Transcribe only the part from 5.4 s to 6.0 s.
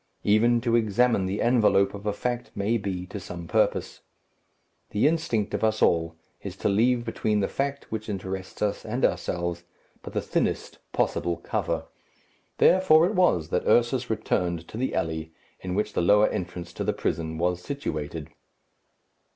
of us